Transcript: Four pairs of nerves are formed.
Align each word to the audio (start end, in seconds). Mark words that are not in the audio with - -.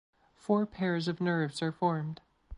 Four 0.35 0.65
pairs 0.65 1.07
of 1.07 1.21
nerves 1.21 1.61
are 1.61 1.71
formed. 1.71 2.21